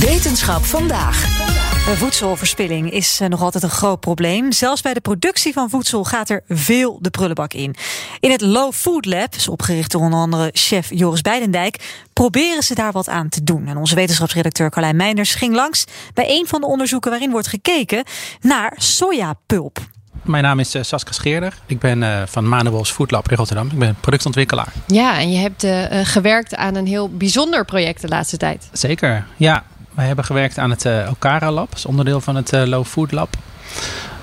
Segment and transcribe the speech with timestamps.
[0.00, 1.24] Wetenschap vandaag.
[1.96, 4.52] Voedselverspilling is eh, nog altijd een groot probleem.
[4.52, 7.74] Zelfs bij de productie van voedsel gaat er veel de prullenbak in.
[8.20, 12.74] In het Low Food Lab, is opgericht door onder andere chef Joris Beidendijk, proberen ze
[12.74, 13.66] daar wat aan te doen.
[13.66, 18.04] En onze wetenschapsredacteur Carlijn Meinders ging langs bij een van de onderzoeken waarin wordt gekeken
[18.40, 19.78] naar sojapulp.
[20.22, 21.58] Mijn naam is uh, Saskia Scheerder.
[21.66, 23.66] Ik ben uh, van Manuals Food Lab in Rotterdam.
[23.66, 24.72] Ik ben productontwikkelaar.
[24.86, 25.66] Ja, en je hebt
[26.08, 28.68] gewerkt aan een heel bijzonder project de laatste tijd.
[28.72, 29.64] Zeker, ja.
[30.00, 31.74] Wij hebben gewerkt aan het Okara Lab.
[31.74, 33.36] Is onderdeel van het Low Food Lab.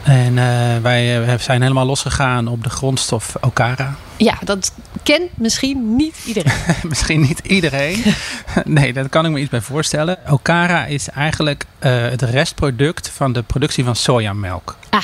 [0.03, 0.36] En
[0.81, 3.95] wij zijn helemaal losgegaan op de grondstof Okara.
[4.16, 4.72] Ja, dat
[5.03, 6.53] kent misschien niet iedereen.
[6.89, 8.03] misschien niet iedereen.
[8.66, 10.17] nee, daar kan ik me iets bij voorstellen.
[10.30, 14.75] Okara is eigenlijk het restproduct van de productie van sojamelk.
[14.89, 15.03] Ah,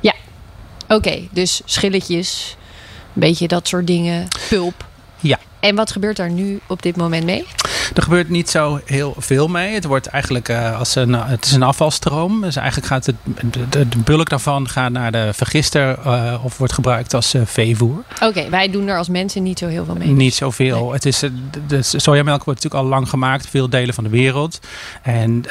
[0.00, 0.14] ja.
[0.82, 2.56] Oké, okay, dus schilletjes,
[3.14, 4.84] een beetje dat soort dingen, pulp.
[5.18, 5.38] Ja.
[5.60, 7.46] En wat gebeurt daar nu op dit moment mee?
[8.00, 9.74] Er gebeurt niet zo heel veel mee.
[9.74, 12.40] Het wordt eigenlijk uh, als een, het is een afvalstroom.
[12.40, 13.14] Dus eigenlijk gaat het,
[13.70, 18.02] de, de bulk daarvan gaat naar de vergister uh, of wordt gebruikt als uh, veevoer.
[18.14, 20.08] Oké, okay, wij doen er als mensen niet zo heel veel mee.
[20.08, 20.84] Niet zoveel.
[20.84, 20.92] Nee.
[20.92, 21.22] Het is,
[21.66, 24.60] de sojamelk wordt natuurlijk al lang gemaakt, veel delen van de wereld.
[25.02, 25.44] En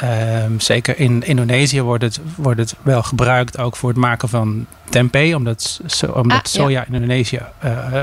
[0.58, 5.34] zeker in Indonesië wordt het, wordt het wel gebruikt ook voor het maken van tempeh.
[5.34, 5.80] Omdat,
[6.12, 6.86] omdat ah, soja ja.
[6.86, 7.40] in Indonesië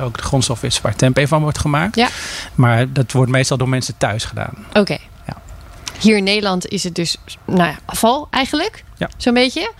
[0.04, 1.96] ook de grondstof is waar tempeh van wordt gemaakt.
[1.96, 2.08] Ja.
[2.56, 4.54] Maar dat wordt meestal door mensen thuis gedaan.
[4.70, 4.80] Oké.
[4.80, 5.00] Okay.
[5.28, 5.36] Ja.
[6.00, 8.84] Hier in Nederland is het dus nou ja, afval eigenlijk.
[8.98, 9.10] Ja.
[9.18, 9.72] Zo'n beetje.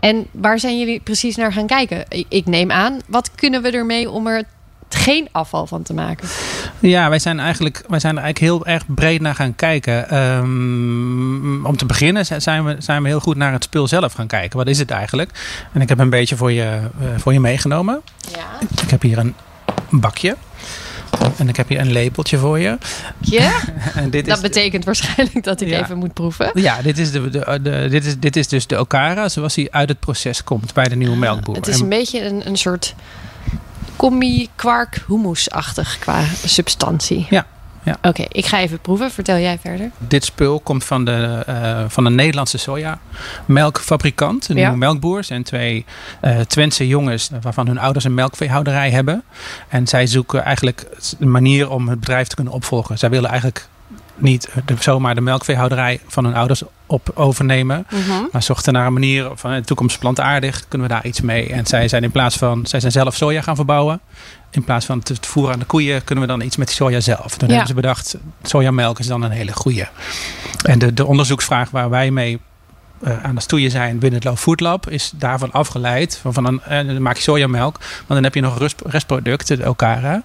[0.00, 2.04] En waar zijn jullie precies naar gaan kijken?
[2.28, 4.44] Ik neem aan, wat kunnen we ermee om er
[4.88, 6.28] geen afval van te maken?
[6.80, 10.16] Ja, wij zijn eigenlijk, wij zijn er eigenlijk heel erg breed naar gaan kijken.
[10.18, 14.26] Um, om te beginnen zijn we, zijn we heel goed naar het spul zelf gaan
[14.26, 14.58] kijken.
[14.58, 15.30] Wat is het eigenlijk?
[15.72, 18.00] En ik heb een beetje voor je, uh, voor je meegenomen.
[18.32, 18.66] Ja.
[18.82, 19.34] Ik heb hier een
[19.90, 20.36] bakje.
[21.36, 22.78] En ik heb hier een lepeltje voor je.
[23.18, 23.50] Ja?
[23.94, 25.80] en dit dat is betekent waarschijnlijk dat ik Ja.
[25.82, 26.50] even moet proeven.
[26.54, 29.74] Ja, dit is, de, de, de- dit, is, dit is dus de Okara zoals die
[29.74, 31.54] uit het proces komt bij de nieuwe melkboer.
[31.54, 32.94] Het is En- een beetje een, een soort
[34.00, 37.26] combi kwark hummusachtig qua substantie.
[37.30, 37.46] Ja,
[37.82, 37.96] ja.
[38.02, 39.10] Oké, ik ga even proeven.
[39.10, 39.90] Vertel jij verder.
[39.98, 44.48] Dit spul komt van, de, eh, van een Nederlandse sojamelkfabrikant.
[44.48, 44.62] Een Ja.
[44.62, 45.24] nieuwe melkboer.
[45.24, 45.84] zijn twee
[46.20, 49.22] eh Twentse jongens waarvan hun ouders een melkveehouderij hebben.
[49.68, 50.86] En zij zoeken eigenlijk
[51.18, 52.98] een manier om het bedrijf te kunnen opvolgen.
[52.98, 53.68] Zij willen eigenlijk
[54.22, 57.86] niet de, zomaar de melkveehouderij van hun ouders op overnemen.
[58.32, 60.64] Maar zochten naar een manier van de toekomst plantaardig.
[60.68, 61.48] Kunnen we daar iets mee?
[61.52, 64.00] En zij zijn in plaats van, zij zijn zelf soja gaan verbouwen.
[64.50, 67.00] In plaats van het voeren aan de koeien, kunnen we dan iets met die soja
[67.00, 67.36] zelf.
[67.36, 67.54] Toen Ja.
[67.54, 69.88] hebben ze bedacht, sojamelk is dan een hele goede.
[70.62, 72.40] En de, de onderzoeksvraag waar wij mee
[73.00, 76.18] eh, aan het stoeien zijn binnen het Low Food Lab is daarvan afgeleid.
[76.22, 78.82] Van, van een, eh, dan maak je sojamelk, maar dan heb je nog een rust-
[78.84, 80.22] restproduct, de Okara.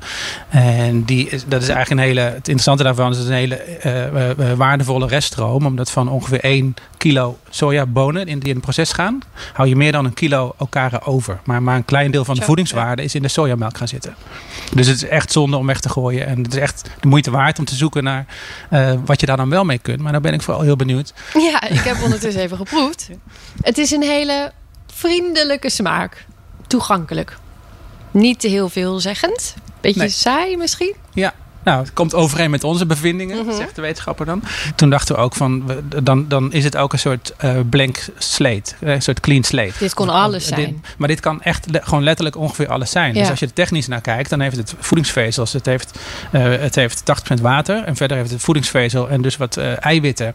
[0.49, 3.55] En die is, dat is eigenlijk een hele, het interessante daarvan is het een hele
[3.55, 5.65] eh, waardevolle reststroom.
[5.65, 6.75] Omdat van ongeveer 1
[7.05, 9.19] kilo sojabonen in die in het proces gaan,
[9.53, 11.39] hou je meer dan een kilo Okara over.
[11.43, 14.15] Maar, maar een klein deel van de Zo, voedingswaarde is in de sojamelk gaan zitten.
[14.73, 16.27] Dus het is echt zonde om weg te gooien.
[16.27, 18.25] En het is echt de moeite waard om te zoeken naar
[18.69, 19.99] eh, wat je daar dan wel mee kunt.
[19.99, 21.13] Maar dan ben ik vooral heel benieuwd.
[21.33, 23.09] Ja, ik heb ondertussen even geproefd.
[23.61, 24.51] Het is een hele
[24.87, 26.25] vriendelijke smaak.
[26.67, 27.37] Toegankelijk.
[28.11, 29.55] Niet te heel veelzeggend.
[29.81, 30.09] Beetje Nee.
[30.09, 30.95] saai misschien.
[31.13, 31.33] Ja,
[31.65, 33.55] nou, het komt overeen met onze bevindingen, Mhm.
[33.55, 34.41] zegt de wetenschapper dan.
[34.75, 35.63] Toen dachten we ook van,
[36.03, 38.73] dan, dan is het ook een soort eh, blank slate.
[38.79, 39.73] eh, Een soort clean slate.
[39.79, 40.83] Dit kon alles Dit- zijn.
[40.97, 43.13] maar dit kan echt le- gewoon letterlijk ongeveer alles zijn.
[43.13, 43.19] Ja.
[43.19, 45.53] Dus als je er technisch naar kijkt, dan heeft het voedingsvezels.
[45.53, 45.99] Het heeft,
[46.31, 47.83] eh, het heeft 80% water.
[47.83, 50.33] En verder heeft het voedingsvezel en dus wat eiwitten,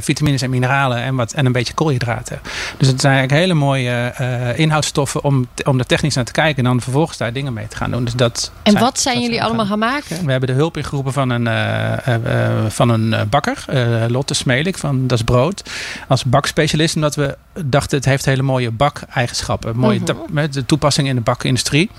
[0.00, 2.40] vitamines en mineralen en, wat, en een beetje koolhydraten.
[2.78, 4.12] Dus het zijn eigenlijk hele mooie
[4.56, 6.56] inhoudstoffen om, om er technisch naar te kijken.
[6.56, 8.04] En dan vervolgens daar dingen mee te gaan doen.
[8.04, 10.24] Dus dat En zijn- wat zijn dat jullie allemaal gaan maken?
[10.38, 13.64] We hebben de hulp ingeroepen van een, eh, eh, eh, van een bakker,
[14.08, 15.70] Lotte Smelik van Das Brood.
[16.08, 19.76] Als bakspecialist, omdat we dachten het heeft hele mooie bakeigenschappen.
[19.76, 20.16] Mooie Mhm.
[20.28, 21.90] met de toepassing in de bakindustrie.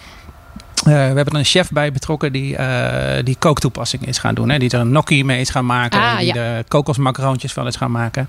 [0.83, 4.49] We hebben een chef bij betrokken die, uh, die kooktoepassing is gaan doen.
[4.49, 4.59] Hè?
[4.59, 5.99] Die er een gnocchi mee is gaan maken.
[5.99, 6.33] Ah, die ja.
[6.33, 8.27] de kokosmacaroontjes van is gaan maken.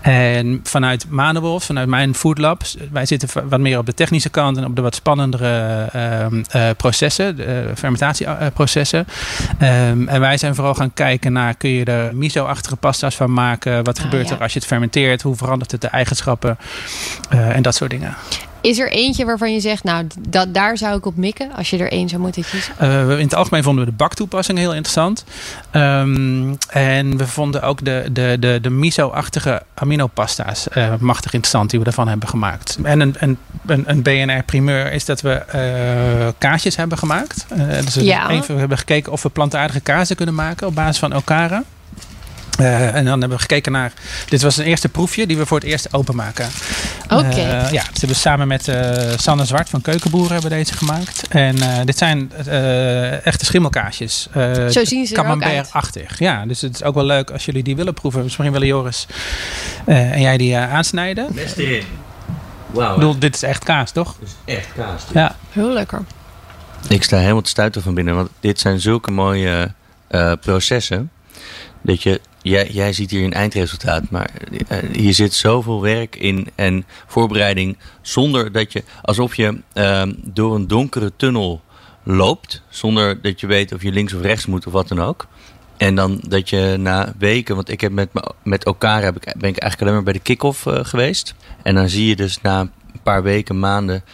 [0.00, 2.62] En vanuit Manenwolf, vanuit mijn Food Lab,
[2.92, 5.88] wij zitten wat meer op de technische kant en op de wat spannendere
[6.54, 9.06] uh, processen, de fermentatieprocessen.
[9.62, 13.84] Um, en wij zijn vooral gaan kijken naar, kun je er miso-achtige pasta's van maken?
[13.84, 14.34] Wat Ah, gebeurt ja.
[14.34, 15.22] er als je het fermenteert?
[15.22, 16.58] Hoe verandert het de eigenschappen?
[17.34, 18.14] Uh, en dat soort dingen.
[18.68, 21.78] Is er eentje waarvan je zegt, nou, dat, daar zou ik op mikken als je
[21.78, 22.74] er één zou moeten kiezen?
[22.82, 25.24] Uh, in het algemeen vonden we de baktoepassing heel interessant.
[25.72, 31.78] Um, en we vonden ook de, de, de, de miso-achtige aminopasta's uh, machtig interessant die
[31.78, 32.78] we daarvan hebben gemaakt.
[32.82, 37.46] En een, een, een, een BNR-primeur is dat we uh, kaasjes hebben gemaakt.
[37.84, 38.30] dus ja.
[38.30, 41.64] even, we hebben gekeken of we plantaardige kazen kunnen maken op basis van Okara.
[42.60, 43.92] Uh, en dan hebben we gekeken naar.
[44.28, 46.48] Dit was een eerste proefje die we voor het eerst openmaken.
[47.08, 47.14] Oké.
[47.14, 47.64] Okay.
[47.64, 48.76] Uh, ja, dus hebben we samen met uh,
[49.16, 51.28] Sanne Zwart van Keukenboeren hebben deze gemaakt.
[51.28, 52.32] En dit zijn
[53.24, 54.28] echte schimmelkaasjes.
[54.70, 55.40] Zo zien ze er ook uit.
[55.40, 56.18] Camembert-achtig.
[56.18, 58.22] Ja, dus het is ook wel leuk als jullie die willen proeven.
[58.22, 59.06] Misschien willen Joris
[59.84, 61.34] en jij die aansnijden.
[61.34, 61.84] Best erin.
[62.70, 62.88] Wauw.
[62.88, 64.16] Ik bedoel, dit is echt kaas, toch?
[64.18, 65.04] Dit is echt kaas.
[65.06, 65.14] Dit.
[65.14, 65.36] Ja.
[65.50, 66.02] Heel lekker.
[66.88, 69.72] Ik sta helemaal te stuiten van binnen, want dit zijn zulke mooie
[70.40, 71.10] processen.
[71.82, 76.84] Dat je Jij, ziet hier een eindresultaat, maar uh, hier zit zoveel werk in en
[77.06, 81.60] voorbereiding zonder dat je, alsof je uh, door een donkere tunnel
[82.02, 85.26] loopt, zonder dat je weet of je links of rechts moet of wat dan ook.
[85.76, 88.08] En dan dat je na weken, want ik heb met,
[88.42, 91.34] met elkaar heb ik, ben ik eigenlijk alleen maar bij de kick-off uh, geweest.
[91.62, 92.70] En dan zie je dus na een
[93.02, 94.04] paar weken, maanden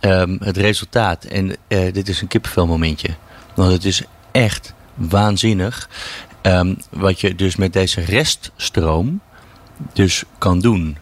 [0.00, 1.24] um, het resultaat.
[1.24, 3.08] En uh, dit is een kippenvelmomentje.
[3.54, 4.02] Want het is
[4.32, 5.88] echt waanzinnig.
[6.46, 9.20] Um, wat je dus met deze reststroom
[9.92, 10.96] dus kan doen.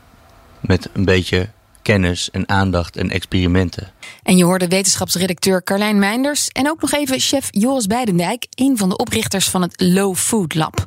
[0.60, 1.48] Met een beetje
[1.82, 3.92] kennis en aandacht en experimenten.
[4.22, 8.88] En je hoorde wetenschapsredacteur Carlijn Meinders en ook nog even chef Joris Beidendijk, een van
[8.88, 10.86] de oprichters van het Low Food Lab.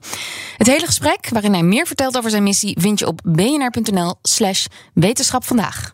[0.58, 5.44] Het hele gesprek, waarin hij meer vertelt over zijn missie, vind je op bnr.nl/slash wetenschap
[5.44, 5.94] vandaag.